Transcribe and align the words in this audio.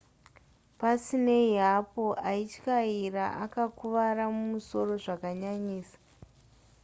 pasinei 0.79 1.51
hapo 1.63 2.03
aityaira 2.31 3.25
akakuvara 3.43 4.23
musoro 4.51 4.91
zvakanyanyisisa 5.03 5.97